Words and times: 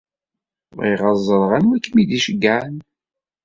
Bɣiɣ 0.77 1.01
ad 1.09 1.17
ẓreɣ 1.27 1.51
anwa 1.57 1.75
i 1.77 1.79
kem-id-iceyyɛen. 1.85 2.75